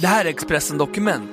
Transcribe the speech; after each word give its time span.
Det 0.00 0.06
här 0.06 0.24
är 0.24 0.28
Expressen 0.28 0.78
Dokument 0.78 1.30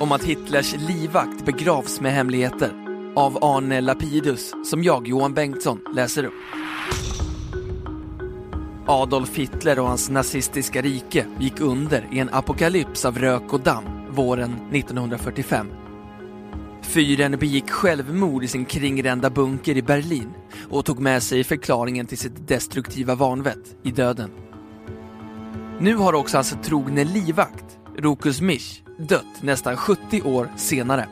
om 0.00 0.12
att 0.12 0.22
Hitlers 0.22 0.74
livvakt 0.76 1.44
begravs 1.44 2.00
med 2.00 2.12
hemligheter 2.12 2.72
av 3.16 3.44
Arne 3.44 3.80
Lapidus 3.80 4.54
som 4.64 4.84
jag, 4.84 5.08
Johan 5.08 5.34
Bengtsson, 5.34 5.80
läser 5.94 6.24
upp. 6.24 6.32
Adolf 8.86 9.36
Hitler 9.36 9.78
och 9.78 9.86
hans 9.86 10.10
nazistiska 10.10 10.82
rike 10.82 11.26
gick 11.40 11.60
under 11.60 12.08
i 12.12 12.18
en 12.18 12.28
apokalyps 12.32 13.04
av 13.04 13.18
rök 13.18 13.52
och 13.52 13.60
damm 13.60 13.84
våren 14.10 14.52
1945. 14.72 15.66
Fyren 16.82 17.38
begick 17.38 17.70
självmord 17.70 18.44
i 18.44 18.48
sin 18.48 18.64
kringrända 18.64 19.30
bunker 19.30 19.76
i 19.76 19.82
Berlin 19.82 20.32
och 20.70 20.84
tog 20.84 21.00
med 21.00 21.22
sig 21.22 21.44
förklaringen 21.44 22.06
till 22.06 22.18
sitt 22.18 22.48
destruktiva 22.48 23.14
vanvett 23.14 23.76
i 23.82 23.90
döden. 23.90 24.30
Nu 25.80 25.94
har 25.96 26.12
också 26.12 26.36
hans 26.36 26.56
trogne 26.62 27.04
livvakt, 27.04 27.77
Rokus 28.00 28.40
Misch, 28.40 28.82
dött 28.98 29.42
nästan 29.42 29.76
70 29.76 30.22
år 30.22 30.48
senare. 30.56 31.08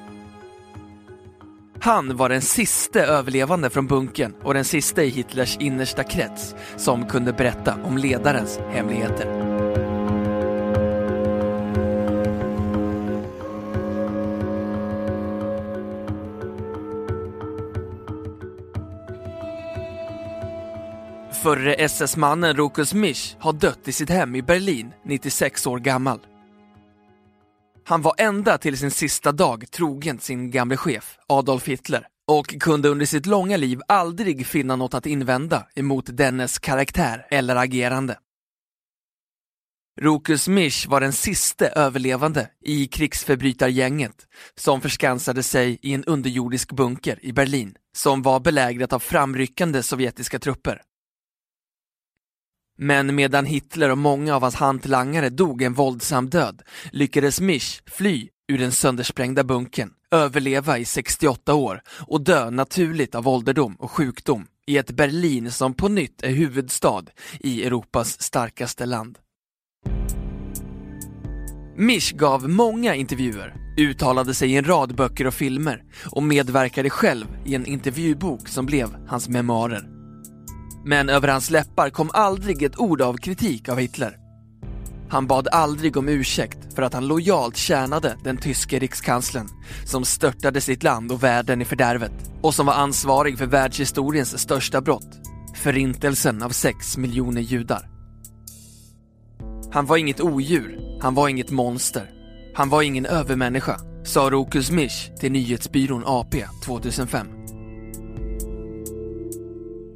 Han 1.81 2.17
var 2.17 2.29
den 2.29 2.43
siste 2.43 3.03
överlevande 3.03 3.71
från 3.71 3.87
bunkern 3.87 4.35
och 4.43 4.55
den 4.55 4.65
sista 4.65 5.05
i 5.05 5.09
Hitlers 5.09 5.57
innersta 5.57 6.05
krets 6.05 6.55
som 6.77 7.07
kunde 7.07 7.33
berätta 7.33 7.75
om 7.85 7.99
ledarens 7.99 8.59
hemligheter. 8.71 9.27
Förre 21.43 21.75
SS-mannen 21.75 22.57
Rokus 22.57 22.95
Misch 22.95 23.37
har 23.39 23.53
dött 23.53 23.89
i 23.89 23.93
sitt 23.93 24.11
hem 24.11 24.35
i 24.35 24.43
Berlin, 24.43 24.93
96 25.05 25.67
år 25.67 25.79
gammal. 25.79 26.19
Han 27.89 28.03
var 28.03 28.15
ända 28.19 28.59
till 28.59 28.79
sin 28.79 28.91
sista 28.91 29.33
dag 29.33 29.71
trogen 29.71 30.19
sin 30.19 30.51
gamle 30.51 30.77
chef, 30.77 31.19
Adolf 31.27 31.69
Hitler, 31.69 32.07
och 32.27 32.47
kunde 32.61 32.89
under 32.89 33.07
sitt 33.07 33.27
långa 33.27 33.57
liv 33.57 33.81
aldrig 33.89 34.47
finna 34.47 34.77
något 34.77 34.95
att 34.95 35.07
invända 35.07 35.67
emot 35.75 36.05
dennes 36.17 36.59
karaktär 36.59 37.27
eller 37.31 37.57
agerande. 37.57 38.19
Rokus 40.01 40.49
Misch 40.49 40.87
var 40.89 41.01
den 41.01 41.13
siste 41.13 41.69
överlevande 41.69 42.49
i 42.65 42.87
krigsförbrytargänget 42.87 44.27
som 44.55 44.81
förskansade 44.81 45.43
sig 45.43 45.79
i 45.83 45.95
en 45.95 46.05
underjordisk 46.05 46.73
bunker 46.73 47.19
i 47.25 47.33
Berlin 47.33 47.75
som 47.97 48.23
var 48.23 48.41
belägrat 48.41 48.93
av 48.93 48.99
framryckande 48.99 49.83
sovjetiska 49.83 50.39
trupper. 50.39 50.83
Men 52.77 53.15
medan 53.15 53.47
Hitler 53.47 53.91
och 53.91 53.99
många 53.99 54.37
av 54.37 54.43
hans 54.43 54.55
hantlangare 54.55 55.31
dog 55.31 55.63
en 55.63 55.75
våldsam 55.75 56.31
död 56.31 56.63
lyckades 56.93 57.41
Misch 57.41 57.83
fly 57.87 58.29
ur 58.49 58.59
den 58.59 58.73
söndersprängda 58.73 59.45
bunkern, 59.45 59.91
överleva 60.11 60.79
i 60.79 60.85
68 60.85 61.55
år 61.55 61.81
och 61.89 62.21
dö 62.21 62.51
naturligt 62.51 63.15
av 63.15 63.29
ålderdom 63.29 63.75
och 63.75 63.91
sjukdom 63.91 64.47
i 64.67 64.79
ett 64.79 64.91
Berlin 64.91 65.51
som 65.51 65.75
på 65.75 65.89
nytt 65.89 66.23
är 66.23 66.31
huvudstad 66.31 67.05
i 67.41 67.65
Europas 67.65 68.23
starkaste 68.23 68.87
land. 68.87 69.19
Misch 71.77 72.15
gav 72.17 72.49
många 72.49 72.95
intervjuer, 72.95 73.55
uttalade 73.79 74.35
sig 74.35 74.53
i 74.53 74.57
en 74.57 74.65
rad 74.65 74.97
böcker 74.97 75.27
och 75.27 75.35
filmer 75.35 75.83
och 76.11 76.23
medverkade 76.23 76.91
själv 76.91 77.27
i 77.45 77.55
en 77.55 77.67
intervjubok 77.67 78.49
som 78.49 78.67
blev 78.67 78.97
hans 79.09 79.29
memoarer. 79.29 79.96
Men 80.89 81.09
över 81.09 81.29
hans 81.29 81.51
läppar 81.51 81.91
kom 81.91 82.11
aldrig 82.15 82.63
ett 82.63 82.79
ord 82.79 83.01
av 83.01 83.17
kritik 83.17 83.69
av 83.69 83.79
Hitler. 83.79 84.17
Han 85.09 85.27
bad 85.27 85.49
aldrig 85.53 85.97
om 85.97 86.09
ursäkt 86.09 86.75
för 86.75 86.83
att 86.83 86.95
han 86.95 87.07
lojalt 87.07 87.57
tjänade 87.57 88.17
den 88.25 88.37
tyske 88.37 88.79
rikskanslern 88.79 89.49
som 89.85 90.05
störtade 90.05 90.61
sitt 90.61 90.83
land 90.83 91.13
och 91.13 91.23
världen 91.23 91.63
i 91.63 91.65
fördärvet 91.65 92.13
och 92.43 92.55
som 92.55 92.67
var 92.67 92.75
ansvarig 92.75 93.39
för 93.39 93.47
världshistoriens 93.47 94.39
största 94.39 94.81
brott, 94.81 95.21
förintelsen 95.55 96.43
av 96.43 96.51
sex 96.51 96.97
miljoner 96.97 97.41
judar. 97.41 97.91
Han 99.73 99.87
var 99.87 99.97
inget 99.97 100.21
odjur, 100.21 100.99
han 101.03 101.15
var 101.15 101.29
inget 101.29 101.51
monster, 101.51 102.11
han 102.55 102.69
var 102.69 102.83
ingen 102.83 103.07
övermänniska, 103.07 103.81
sa 104.05 104.31
Rokus 104.31 104.71
Misch 104.71 105.11
till 105.21 105.33
nyhetsbyrån 105.33 106.03
AP 106.07 106.45
2005. 106.65 107.36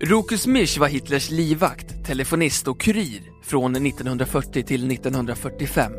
Rokus 0.02 0.46
Misch 0.46 0.78
var 0.78 0.88
Hitlers 0.88 1.30
livvakt, 1.30 2.04
telefonist 2.04 2.68
och 2.68 2.80
kurir 2.80 3.22
från 3.42 3.86
1940 3.86 4.62
till 4.62 4.90
1945, 4.90 5.92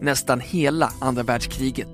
nästan 0.00 0.40
hela 0.40 0.92
andra 1.00 1.22
världskriget. 1.22 1.88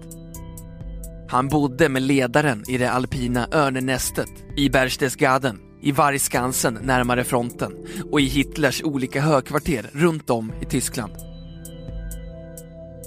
Han 1.28 1.48
bodde 1.48 1.88
med 1.88 2.02
ledaren 2.02 2.64
i 2.68 2.78
det 2.78 2.90
alpina 2.90 3.48
örnenästet 3.52 4.28
i 4.56 4.70
Berchtesgaden, 4.70 5.58
i 5.82 5.92
Vargskansen 5.92 6.78
närmare 6.82 7.24
fronten 7.24 7.72
och 8.10 8.20
i 8.20 8.24
Hitlers 8.24 8.82
olika 8.82 9.20
högkvarter 9.20 9.90
runt 9.92 10.30
om 10.30 10.52
i 10.60 10.64
Tyskland. 10.64 11.12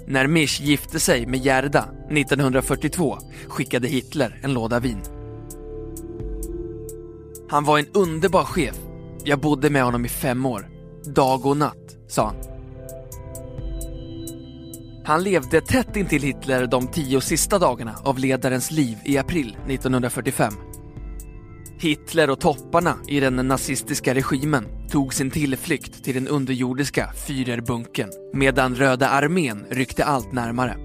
När 0.07 0.27
Misch 0.27 0.61
gifte 0.61 0.99
sig 0.99 1.25
med 1.25 1.39
Gerda 1.39 1.89
1942 2.09 3.17
skickade 3.47 3.87
Hitler 3.87 4.39
en 4.43 4.53
låda 4.53 4.79
vin. 4.79 5.01
Han 7.49 7.63
var 7.63 7.79
en 7.79 7.87
underbar 7.93 8.43
chef. 8.43 8.75
Jag 9.23 9.39
bodde 9.39 9.69
med 9.69 9.83
honom 9.83 10.05
i 10.05 10.09
fem 10.09 10.45
år. 10.45 10.69
Dag 11.15 11.45
och 11.45 11.57
natt, 11.57 11.97
sa 12.07 12.25
han. 12.25 12.35
Han 15.05 15.23
levde 15.23 15.61
tätt 15.61 15.95
intill 15.95 16.21
Hitler 16.21 16.67
de 16.67 16.87
tio 16.87 17.21
sista 17.21 17.59
dagarna 17.59 17.95
av 18.03 18.19
ledarens 18.19 18.71
liv 18.71 18.97
i 19.05 19.17
april 19.17 19.57
1945. 19.67 20.53
Hitler 21.79 22.29
och 22.29 22.39
topparna 22.39 22.95
i 23.07 23.19
den 23.19 23.35
nazistiska 23.35 24.13
regimen 24.13 24.65
tog 24.89 25.13
sin 25.13 25.31
tillflykt 25.31 26.03
till 26.03 26.13
den 26.13 26.27
underjordiska 26.27 27.09
Führerbunkern 27.27 28.09
medan 28.33 28.75
Röda 28.75 29.09
armén 29.09 29.65
ryckte 29.69 30.05
allt 30.05 30.31
närmare. 30.31 30.77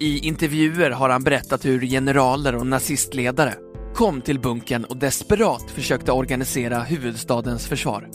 I 0.00 0.18
intervjuer 0.18 0.90
har 0.90 1.08
han 1.08 1.24
berättat 1.24 1.64
hur 1.64 1.80
generaler 1.80 2.56
och 2.56 2.66
nazistledare 2.66 3.54
kom 3.96 4.20
till 4.20 4.40
bunkern 4.40 4.84
och 4.84 4.96
desperat 4.96 5.70
försökte 5.70 6.12
organisera 6.12 6.82
huvudstadens 6.82 7.66
försvar. 7.66 8.08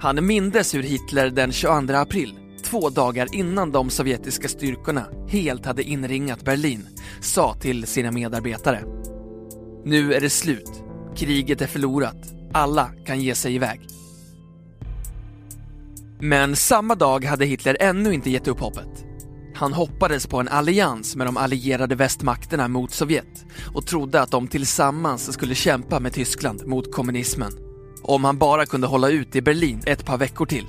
Han 0.00 0.26
mindes 0.26 0.74
hur 0.74 0.82
Hitler 0.82 1.30
den 1.30 1.52
22 1.52 1.94
april, 1.94 2.38
två 2.64 2.90
dagar 2.90 3.28
innan 3.32 3.72
de 3.72 3.90
sovjetiska 3.90 4.48
styrkorna 4.48 5.06
helt 5.28 5.66
hade 5.66 5.82
inringat 5.82 6.44
Berlin, 6.44 6.88
sa 7.20 7.54
till 7.54 7.86
sina 7.86 8.10
medarbetare. 8.10 8.84
Nu 9.84 10.14
är 10.14 10.20
det 10.20 10.30
slut. 10.30 10.82
Kriget 11.16 11.60
är 11.60 11.66
förlorat. 11.66 12.32
Alla 12.52 12.90
kan 13.04 13.20
ge 13.20 13.34
sig 13.34 13.54
iväg. 13.54 13.80
Men 16.20 16.56
samma 16.56 16.94
dag 16.94 17.24
hade 17.24 17.46
Hitler 17.46 17.76
ännu 17.80 18.14
inte 18.14 18.30
gett 18.30 18.48
upp 18.48 18.60
hoppet. 18.60 19.05
Han 19.56 19.72
hoppades 19.72 20.26
på 20.26 20.40
en 20.40 20.48
allians 20.48 21.16
med 21.16 21.26
de 21.26 21.36
allierade 21.36 21.94
västmakterna 21.94 22.68
mot 22.68 22.92
Sovjet 22.92 23.44
och 23.74 23.86
trodde 23.86 24.20
att 24.20 24.30
de 24.30 24.48
tillsammans 24.48 25.32
skulle 25.32 25.54
kämpa 25.54 26.00
med 26.00 26.12
Tyskland 26.12 26.66
mot 26.66 26.92
kommunismen. 26.92 27.52
Om 28.02 28.24
han 28.24 28.38
bara 28.38 28.66
kunde 28.66 28.86
hålla 28.86 29.08
ut 29.08 29.36
i 29.36 29.42
Berlin 29.42 29.82
ett 29.86 30.04
par 30.04 30.18
veckor 30.18 30.46
till. 30.46 30.66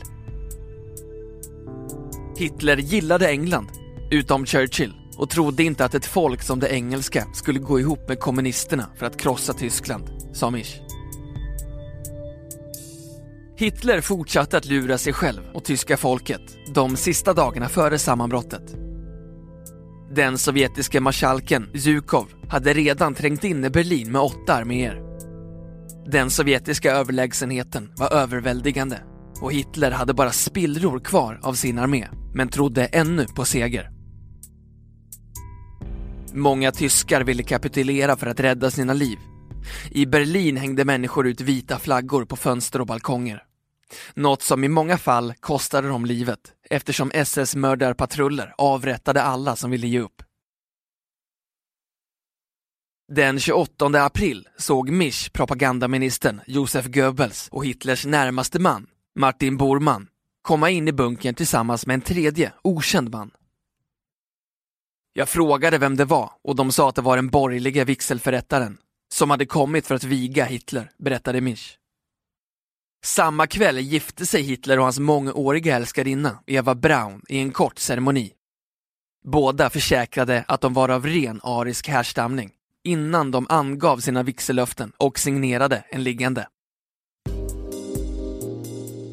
Hitler 2.38 2.78
gillade 2.78 3.28
England, 3.28 3.68
utom 4.12 4.46
Churchill, 4.46 4.94
och 5.18 5.30
trodde 5.30 5.64
inte 5.64 5.86
att 5.86 5.96
ett 5.96 6.06
folk 6.06 6.42
som 6.44 6.60
det 6.60 6.70
engelska 6.70 7.28
skulle 7.34 7.60
gå 7.60 7.80
ihop 7.80 8.08
med 8.08 8.20
kommunisterna 8.20 8.90
för 8.98 9.06
att 9.06 9.18
krossa 9.18 9.54
Tyskland, 9.54 10.04
sa 10.34 10.50
Misch. 10.50 10.87
Hitler 13.60 14.02
fortsatte 14.02 14.58
att 14.58 14.66
lura 14.66 14.98
sig 14.98 15.14
själv 15.14 15.42
och 15.54 15.64
tyska 15.64 15.98
folket 15.98 16.42
de 16.74 16.96
sista 16.96 17.34
dagarna 17.34 17.70
före 17.70 18.00
sammanbrottet. 18.00 18.76
Den 20.16 20.38
sovjetiske 20.38 21.00
marskalken 21.00 21.70
Zhukov, 21.74 22.28
hade 22.50 22.74
redan 22.74 23.14
trängt 23.14 23.44
in 23.44 23.66
i 23.66 23.70
Berlin 23.70 24.12
med 24.12 24.22
åtta 24.22 24.54
arméer. 24.54 25.02
Den 26.12 26.30
sovjetiska 26.30 26.92
överlägsenheten 26.92 27.92
var 27.98 28.14
överväldigande. 28.14 29.00
och 29.42 29.54
Hitler 29.54 29.92
hade 29.92 30.14
bara 30.14 30.32
spillror 30.32 31.00
kvar 31.00 31.40
av 31.44 31.54
sin 31.54 31.80
armé, 31.80 32.08
men 32.34 32.50
trodde 32.50 32.86
ännu 32.86 33.26
på 33.36 33.46
seger. 33.46 33.90
Många 36.34 36.72
tyskar 36.72 37.22
ville 37.24 37.44
kapitulera 37.44 38.18
för 38.18 38.28
att 38.28 38.40
rädda 38.40 38.72
sina 38.72 38.94
liv. 38.94 39.18
I 39.92 40.06
Berlin 40.06 40.58
hängde 40.58 40.86
människor 40.86 41.28
ut 41.28 41.42
vita 41.42 41.80
flaggor 41.80 42.26
på 42.26 42.36
fönster 42.36 42.82
och 42.82 42.88
balkonger. 42.88 43.47
Något 44.14 44.42
som 44.42 44.64
i 44.64 44.68
många 44.68 44.98
fall 44.98 45.34
kostade 45.40 45.88
dem 45.88 46.06
livet 46.06 46.54
eftersom 46.70 47.12
SS-mördarpatruller 47.14 48.54
avrättade 48.58 49.22
alla 49.22 49.56
som 49.56 49.72
ville 49.72 49.88
ge 49.88 50.00
upp. 50.00 50.24
Den 53.12 53.40
28 53.40 53.86
april 53.86 54.48
såg 54.58 54.90
Misch 54.90 55.34
propagandaministern 55.34 56.42
Josef 56.48 56.86
Goebbels 56.86 57.48
och 57.52 57.66
Hitlers 57.66 58.06
närmaste 58.06 58.60
man, 58.60 58.88
Martin 59.16 59.58
Bormann, 59.58 60.08
komma 60.42 60.70
in 60.70 60.88
i 60.88 60.92
bunkern 60.92 61.36
tillsammans 61.36 61.86
med 61.86 61.94
en 61.94 62.02
tredje, 62.02 62.54
okänd 62.62 63.10
man. 63.10 63.32
Jag 65.14 65.30
frågade 65.30 65.78
vem 65.78 65.96
det 65.96 66.06
var 66.06 66.32
och 66.44 66.56
de 66.56 66.72
sa 66.72 66.90
att 66.90 66.96
det 66.96 67.02
var 67.02 67.16
den 67.16 67.30
borgerliga 67.30 67.86
vigselförrättaren 67.86 68.78
som 69.14 69.30
hade 69.30 69.46
kommit 69.46 69.88
för 69.88 69.96
att 69.96 70.04
viga 70.04 70.46
Hitler, 70.46 70.92
berättade 70.98 71.42
Misch. 71.42 71.78
Samma 73.04 73.48
kväll 73.48 73.78
gifte 73.78 74.26
sig 74.26 74.42
Hitler 74.42 74.78
och 74.78 74.84
hans 74.84 75.00
mångåriga 75.00 75.76
älskarinna, 75.76 76.40
Eva 76.46 76.76
Braun, 76.76 77.22
i 77.30 77.40
en 77.40 77.52
kort 77.52 77.80
ceremoni. 77.80 78.32
Båda 79.26 79.70
försäkrade 79.70 80.46
att 80.48 80.62
de 80.62 80.74
var 80.74 80.90
av 80.90 81.06
ren 81.06 81.40
arisk 81.44 81.88
härstamning 81.88 82.52
innan 82.84 83.32
de 83.32 83.46
angav 83.50 83.98
sina 83.98 84.24
vigsellöften 84.24 84.92
och 84.98 85.20
signerade 85.20 85.84
en 85.90 86.04
liggande. 86.04 86.48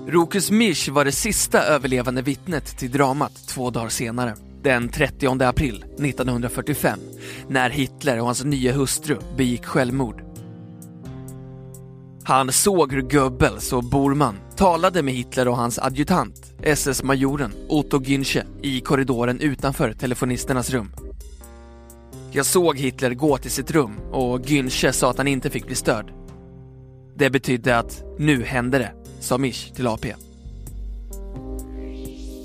Rokus 0.08 0.50
Misch 0.50 0.88
var 0.88 1.04
det 1.04 1.12
sista 1.12 1.62
överlevande 1.62 2.22
vittnet 2.22 2.78
till 2.78 2.90
dramat 2.90 3.48
två 3.48 3.70
dagar 3.70 3.88
senare, 3.88 4.36
den 4.62 4.88
30 4.88 5.42
april 5.42 5.84
1945, 5.98 6.98
när 7.48 7.70
Hitler 7.70 8.18
och 8.18 8.26
hans 8.26 8.44
nya 8.44 8.72
hustru 8.72 9.18
begick 9.36 9.64
självmord. 9.64 10.23
Han 12.26 12.52
såg 12.52 12.92
hur 12.92 13.02
Goebbels 13.02 13.72
och 13.72 13.84
Bormann 13.84 14.36
talade 14.56 15.02
med 15.02 15.14
Hitler 15.14 15.48
och 15.48 15.56
hans 15.56 15.78
adjutant, 15.78 16.52
SS-majoren 16.62 17.52
Otto 17.68 17.98
Günsche, 17.98 18.44
i 18.62 18.80
korridoren 18.80 19.40
utanför 19.40 19.92
telefonisternas 19.92 20.70
rum. 20.70 20.92
Jag 22.30 22.46
såg 22.46 22.78
Hitler 22.78 23.14
gå 23.14 23.38
till 23.38 23.50
sitt 23.50 23.70
rum 23.70 23.98
och 24.12 24.40
Günsche 24.40 24.92
sa 24.92 25.10
att 25.10 25.18
han 25.18 25.28
inte 25.28 25.50
fick 25.50 25.66
bli 25.66 25.74
störd. 25.74 26.12
Det 27.16 27.30
betydde 27.30 27.78
att 27.78 28.02
nu 28.18 28.44
hände 28.44 28.78
det, 28.78 28.92
sa 29.20 29.38
Misch 29.38 29.72
till 29.74 29.86
AP. 29.86 30.14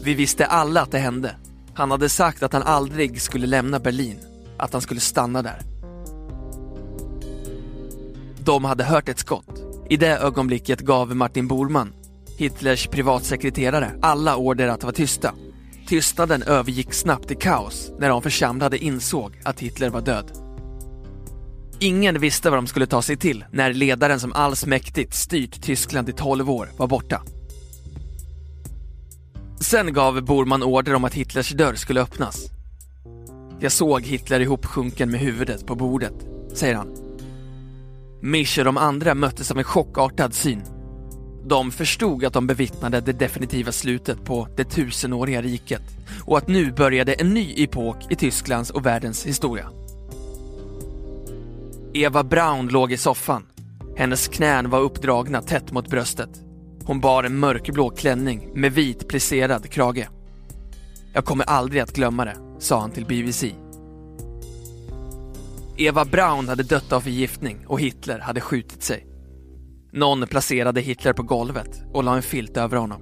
Vi 0.04 0.14
visste 0.14 0.46
alla 0.46 0.82
att 0.82 0.92
det 0.92 1.00
hände. 1.00 1.36
Han 1.74 1.92
hade 1.92 2.10
sagt 2.10 2.44
att 2.44 2.54
han 2.54 2.64
aldrig 2.64 3.22
skulle 3.22 3.48
lämna 3.48 3.80
Berlin, 3.80 4.20
att 4.58 4.74
han 4.74 4.82
skulle 4.82 5.00
stanna 5.00 5.42
där. 5.42 5.62
De 8.44 8.66
hade 8.66 8.84
hört 8.84 9.10
ett 9.10 9.20
skott. 9.20 9.69
I 9.90 9.98
det 9.98 10.18
ögonblicket 10.18 10.80
gav 10.80 11.16
Martin 11.16 11.48
Bormann, 11.48 11.94
Hitlers 12.38 12.88
privatsekreterare, 12.88 13.92
alla 14.02 14.36
order 14.36 14.68
att 14.68 14.84
vara 14.84 14.94
tysta. 14.94 15.34
Tystnaden 15.88 16.44
övergick 16.44 16.94
snabbt 16.94 17.32
i 17.32 17.36
kaos 17.36 17.92
när 18.00 18.10
de 18.10 18.22
församlade 18.22 18.78
insåg 18.78 19.40
att 19.44 19.60
Hitler 19.60 19.90
var 19.90 20.02
död. 20.02 20.32
Ingen 21.80 22.20
visste 22.20 22.50
vad 22.50 22.58
de 22.58 22.68
skulle 22.68 22.88
ta 22.88 23.02
sig 23.02 23.18
till 23.18 23.46
när 23.52 23.74
ledaren 23.74 24.20
som 24.20 24.34
allsmäktigt 24.34 25.14
styrt 25.14 25.62
Tyskland 25.62 26.10
i 26.10 26.14
12 26.14 26.50
år 26.50 26.70
var 26.78 26.88
borta. 26.88 27.22
Sen 29.60 29.94
gav 29.94 30.22
Bormann 30.22 30.64
order 30.64 30.96
om 30.96 31.04
att 31.04 31.14
Hitlers 31.14 31.50
dörr 31.50 31.76
skulle 31.76 32.02
öppnas. 32.02 32.46
Jag 33.60 33.72
såg 33.72 34.02
Hitler 34.02 34.40
ihopsjunken 34.40 35.12
med 35.12 35.20
huvudet 35.20 35.66
på 35.66 35.76
bordet, 35.76 36.16
säger 36.54 36.76
han. 36.76 36.99
Misch 38.22 38.60
och 38.60 38.66
de 38.66 38.78
andra 38.78 39.16
möttes 39.16 39.52
av 39.52 39.58
en 39.58 39.64
chockartad 39.64 40.34
syn. 40.34 40.64
De 41.46 41.72
förstod 41.72 42.26
att 42.26 42.34
de 42.34 42.48
bevittnade 42.48 43.02
det 43.02 43.14
definitiva 43.14 43.72
slutet 43.72 44.26
på 44.26 44.48
det 44.58 44.64
tusenåriga 44.64 45.42
riket 45.42 45.82
och 46.26 46.38
att 46.38 46.48
nu 46.48 46.72
började 46.72 47.14
en 47.14 47.34
ny 47.34 47.54
epok 47.58 47.98
i 48.10 48.16
Tysklands 48.16 48.70
och 48.70 48.86
världens 48.86 49.26
historia. 49.26 49.70
Eva 51.94 52.24
Braun 52.24 52.68
låg 52.68 52.92
i 52.92 52.98
soffan. 52.98 53.46
Hennes 53.98 54.28
knän 54.28 54.70
var 54.70 54.80
uppdragna 54.80 55.42
tätt 55.42 55.72
mot 55.72 55.90
bröstet. 55.90 56.30
Hon 56.84 57.00
bar 57.00 57.24
en 57.24 57.40
mörkblå 57.40 57.90
klänning 57.90 58.50
med 58.54 58.74
vit 58.74 59.08
plisserad 59.08 59.70
krage. 59.70 60.08
Jag 61.14 61.26
kommer 61.26 61.46
aldrig 61.46 61.82
att 61.82 61.96
glömma 61.96 62.26
det, 62.26 62.38
sa 62.60 62.80
han 62.80 62.92
till 62.92 63.06
BBC. 63.06 63.54
Eva 65.82 66.06
Braun 66.06 66.48
hade 66.50 66.64
dött 66.64 66.92
av 66.92 67.02
förgiftning 67.02 67.68
och 67.68 67.80
Hitler 67.80 68.20
hade 68.20 68.42
skjutit 68.42 68.84
sig. 68.84 69.08
Någon 69.94 70.28
placerade 70.28 70.82
Hitler 70.82 71.14
på 71.14 71.24
golvet 71.24 71.84
och 71.94 72.04
la 72.04 72.16
en 72.16 72.22
filt 72.22 72.58
över 72.58 72.78
honom. 72.78 73.02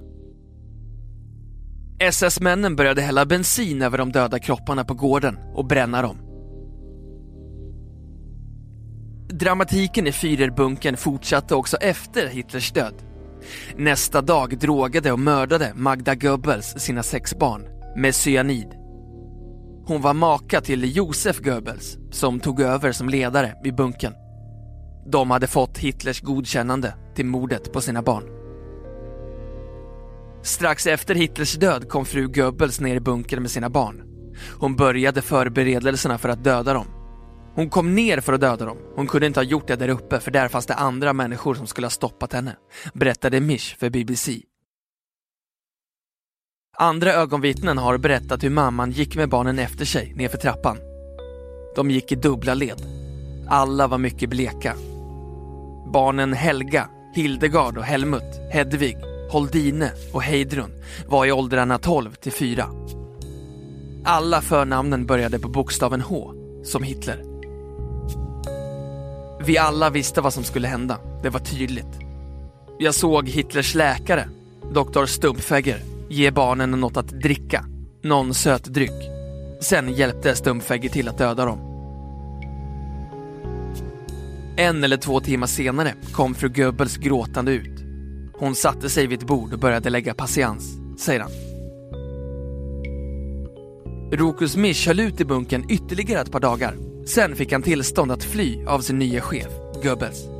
SS-männen 2.00 2.76
började 2.76 3.02
hälla 3.02 3.26
bensin 3.26 3.82
över 3.82 3.98
de 3.98 4.12
döda 4.12 4.38
kropparna 4.38 4.84
på 4.84 4.94
gården 4.94 5.38
och 5.54 5.66
bränna 5.66 6.02
dem. 6.02 6.16
Dramatiken 9.28 10.06
i 10.06 10.10
Führerbunkern 10.10 10.96
fortsatte 10.96 11.54
också 11.54 11.76
efter 11.76 12.28
Hitlers 12.28 12.72
död. 12.72 12.94
Nästa 13.76 14.22
dag 14.22 14.58
drogade 14.58 15.12
och 15.12 15.20
mördade 15.20 15.72
Magda 15.74 16.14
Goebbels 16.14 16.74
sina 16.78 17.02
sex 17.02 17.38
barn 17.38 17.62
med 17.96 18.14
cyanid. 18.14 18.77
Hon 19.88 20.00
var 20.00 20.14
maka 20.14 20.60
till 20.60 20.96
Josef 20.96 21.38
Goebbels 21.38 21.98
som 22.10 22.40
tog 22.40 22.60
över 22.60 22.92
som 22.92 23.08
ledare 23.08 23.54
i 23.64 23.72
bunkern. 23.72 24.14
De 25.06 25.30
hade 25.30 25.46
fått 25.46 25.78
Hitlers 25.78 26.20
godkännande 26.20 26.94
till 27.14 27.26
mordet 27.26 27.72
på 27.72 27.80
sina 27.80 28.02
barn. 28.02 28.24
Strax 30.42 30.86
efter 30.86 31.14
Hitlers 31.14 31.54
död 31.54 31.88
kom 31.88 32.04
fru 32.04 32.28
Goebbels 32.28 32.80
ner 32.80 32.96
i 32.96 33.00
bunkern 33.00 33.42
med 33.42 33.50
sina 33.50 33.70
barn. 33.70 34.02
Hon 34.58 34.76
började 34.76 35.22
förberedelserna 35.22 36.18
för 36.18 36.28
att 36.28 36.44
döda 36.44 36.72
dem. 36.72 36.86
Hon 37.54 37.70
kom 37.70 37.94
ner 37.94 38.20
för 38.20 38.32
att 38.32 38.40
döda 38.40 38.64
dem. 38.64 38.78
Hon 38.96 39.06
kunde 39.06 39.26
inte 39.26 39.40
ha 39.40 39.44
gjort 39.44 39.68
det 39.68 39.76
där 39.76 39.88
uppe 39.88 40.20
för 40.20 40.30
där 40.30 40.48
fanns 40.48 40.66
det 40.66 40.74
andra 40.74 41.12
människor 41.12 41.54
som 41.54 41.66
skulle 41.66 41.84
ha 41.84 41.90
stoppat 41.90 42.32
henne, 42.32 42.56
berättade 42.94 43.40
Misch 43.40 43.76
för 43.80 43.90
BBC. 43.90 44.42
Andra 46.80 47.12
ögonvittnen 47.12 47.78
har 47.78 47.98
berättat 47.98 48.44
hur 48.44 48.50
mamman 48.50 48.90
gick 48.90 49.16
med 49.16 49.28
barnen 49.28 49.58
efter 49.58 49.84
sig 49.84 50.12
nerför 50.16 50.38
trappan. 50.38 50.78
De 51.76 51.90
gick 51.90 52.12
i 52.12 52.14
dubbla 52.14 52.54
led. 52.54 52.82
Alla 53.48 53.86
var 53.86 53.98
mycket 53.98 54.30
bleka. 54.30 54.74
Barnen 55.92 56.32
Helga, 56.32 56.88
Hildegard 57.14 57.78
och 57.78 57.84
Helmut, 57.84 58.40
Hedvig, 58.52 58.96
Holdine 59.30 59.90
och 60.12 60.22
Heidrun 60.22 60.72
var 61.08 61.26
i 61.26 61.32
åldrarna 61.32 61.78
12 61.78 62.12
till 62.12 62.32
4. 62.32 62.66
Alla 64.04 64.40
förnamnen 64.40 65.06
började 65.06 65.38
på 65.38 65.48
bokstaven 65.48 66.00
H, 66.00 66.32
som 66.64 66.82
Hitler. 66.82 67.24
Vi 69.44 69.58
alla 69.58 69.90
visste 69.90 70.20
vad 70.20 70.34
som 70.34 70.44
skulle 70.44 70.68
hända, 70.68 70.98
det 71.22 71.30
var 71.30 71.40
tydligt. 71.40 71.98
Jag 72.78 72.94
såg 72.94 73.28
Hitlers 73.28 73.74
läkare, 73.74 74.28
doktor 74.72 75.06
Stumpfegger, 75.06 75.97
ge 76.10 76.30
barnen 76.30 76.70
något 76.70 76.96
att 76.96 77.08
dricka, 77.08 77.64
någon 78.02 78.34
söt 78.34 78.64
dryck. 78.64 79.10
Sen 79.60 79.92
hjälpte 79.92 80.34
Stumpfegger 80.34 80.88
till 80.88 81.08
att 81.08 81.18
döda 81.18 81.44
dem. 81.44 81.58
En 84.56 84.84
eller 84.84 84.96
två 84.96 85.20
timmar 85.20 85.46
senare 85.46 85.94
kom 86.12 86.34
fru 86.34 86.48
Goebbels 86.48 86.96
gråtande 86.96 87.52
ut. 87.52 87.84
Hon 88.38 88.54
satte 88.54 88.88
sig 88.88 89.06
vid 89.06 89.18
ett 89.18 89.26
bord 89.26 89.52
och 89.52 89.58
började 89.58 89.90
lägga 89.90 90.14
patiens, 90.14 90.78
säger 90.98 91.20
han. 91.20 91.30
Rokus 94.12 94.56
Misch 94.56 94.86
höll 94.86 95.00
ut 95.00 95.20
i 95.20 95.24
bunkern 95.24 95.70
ytterligare 95.70 96.22
ett 96.22 96.32
par 96.32 96.40
dagar. 96.40 96.76
Sen 97.06 97.36
fick 97.36 97.52
han 97.52 97.62
tillstånd 97.62 98.12
att 98.12 98.24
fly 98.24 98.64
av 98.66 98.80
sin 98.80 98.98
nya 98.98 99.20
chef, 99.20 99.48
Goebbels. 99.82 100.37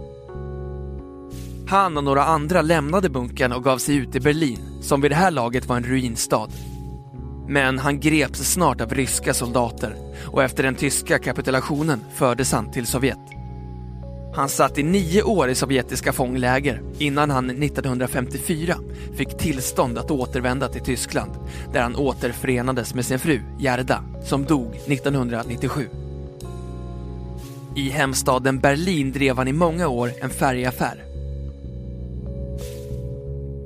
Han 1.68 1.96
och 1.96 2.04
några 2.04 2.24
andra 2.24 2.62
lämnade 2.62 3.08
bunkern 3.08 3.52
och 3.52 3.64
gav 3.64 3.78
sig 3.78 3.96
ut 3.96 4.14
i 4.14 4.20
Berlin, 4.20 4.58
som 4.82 5.00
vid 5.00 5.10
det 5.10 5.14
här 5.14 5.30
laget 5.30 5.66
var 5.66 5.76
en 5.76 5.84
ruinstad. 5.84 6.48
Men 7.48 7.78
han 7.78 8.00
greps 8.00 8.38
snart 8.38 8.80
av 8.80 8.94
ryska 8.94 9.34
soldater 9.34 9.96
och 10.26 10.42
efter 10.42 10.62
den 10.62 10.74
tyska 10.74 11.18
kapitulationen 11.18 12.04
fördes 12.14 12.52
han 12.52 12.70
till 12.70 12.86
Sovjet. 12.86 13.18
Han 14.34 14.48
satt 14.48 14.78
i 14.78 14.82
nio 14.82 15.22
år 15.22 15.48
i 15.48 15.54
sovjetiska 15.54 16.12
fångläger 16.12 16.82
innan 16.98 17.30
han 17.30 17.50
1954 17.50 18.74
fick 19.16 19.38
tillstånd 19.38 19.98
att 19.98 20.10
återvända 20.10 20.68
till 20.68 20.82
Tyskland 20.82 21.32
där 21.72 21.82
han 21.82 21.96
återförenades 21.96 22.94
med 22.94 23.04
sin 23.04 23.18
fru 23.18 23.40
Gerda 23.58 24.04
som 24.24 24.44
dog 24.44 24.74
1997. 24.86 25.88
I 27.76 27.90
hemstaden 27.90 28.58
Berlin 28.58 29.12
drev 29.12 29.36
han 29.36 29.48
i 29.48 29.52
många 29.52 29.88
år 29.88 30.12
en 30.22 30.30
färgaffär. 30.30 31.07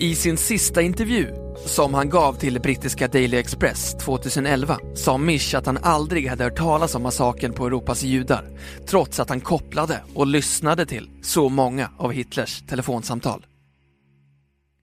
I 0.03 0.15
sin 0.15 0.37
sista 0.37 0.83
intervju, 0.83 1.29
som 1.67 1.95
han 1.95 2.09
gav 2.09 2.33
till 2.33 2.61
brittiska 2.61 3.09
Daily 3.09 3.37
Express 3.37 3.95
2011, 3.95 4.79
sa 4.95 5.19
Misch 5.19 5.55
att 5.55 5.67
han 5.67 5.79
aldrig 5.83 6.29
hade 6.29 6.45
hört 6.45 6.57
talas 6.57 6.95
om 6.95 7.03
massakern 7.03 7.53
på 7.53 7.67
Europas 7.67 8.03
judar, 8.03 8.51
trots 8.87 9.21
att 9.21 9.29
han 9.29 9.41
kopplade 9.41 10.03
och 10.15 10.27
lyssnade 10.27 10.87
till 10.87 11.11
så 11.23 11.49
många 11.49 11.91
av 11.99 12.13
Hitlers 12.13 12.63
telefonsamtal. 12.63 13.47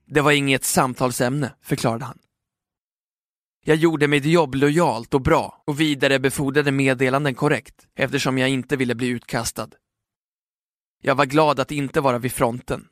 Det 0.06 0.20
var 0.20 0.32
inget 0.32 0.64
samtalsämne, 0.64 1.52
förklarade 1.62 2.04
han. 2.04 2.18
Jag 3.64 3.76
gjorde 3.76 4.08
mitt 4.08 4.24
jobb 4.24 4.54
lojalt 4.54 5.14
och 5.14 5.22
bra 5.22 5.62
och 5.66 5.80
vidarebefordrade 5.80 6.72
meddelanden 6.72 7.34
korrekt 7.34 7.86
eftersom 7.96 8.38
jag 8.38 8.48
inte 8.48 8.76
ville 8.76 8.94
bli 8.94 9.06
utkastad. 9.08 9.68
Jag 11.02 11.14
var 11.14 11.26
glad 11.26 11.60
att 11.60 11.70
inte 11.70 12.00
vara 12.00 12.18
vid 12.18 12.32
fronten. 12.32 12.86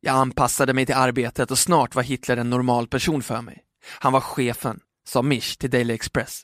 Jag 0.00 0.14
anpassade 0.14 0.74
mig 0.74 0.86
till 0.86 0.94
arbetet 0.94 1.50
och 1.50 1.58
snart 1.58 1.94
var 1.94 2.02
Hitler 2.02 2.36
en 2.36 2.50
normal 2.50 2.88
person 2.88 3.22
för 3.22 3.42
mig. 3.42 3.64
Han 3.84 4.12
var 4.12 4.20
chefen, 4.20 4.80
sa 5.08 5.22
Misch 5.22 5.58
till 5.58 5.70
Daily 5.70 5.94
Express. 5.94 6.42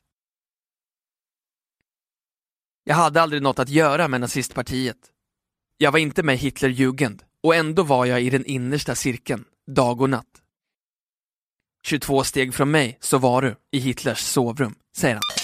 Jag 2.85 2.95
hade 2.95 3.23
aldrig 3.23 3.43
något 3.43 3.59
att 3.59 3.69
göra 3.69 4.09
med 4.09 4.21
nazistpartiet. 4.21 4.97
Jag 5.77 5.93
var 5.93 5.99
inte 5.99 6.23
med 6.23 6.39
Hitlerjugend 6.39 7.23
och 7.43 7.55
ändå 7.55 7.83
var 7.83 8.07
jag 8.07 8.23
i 8.23 8.31
den 8.31 8.45
innersta 8.45 8.95
cirkeln, 8.95 9.45
dag 9.67 10.01
och 10.01 10.11
natt. 10.11 10.43
22 11.87 12.25
steg 12.25 12.55
från 12.55 12.71
mig 12.71 12.99
så 13.01 13.19
var 13.19 13.43
du 13.43 13.57
i 13.71 13.79
Hitlers 13.79 14.19
sovrum, 14.19 14.75
säger 14.97 15.15
han. 15.15 15.44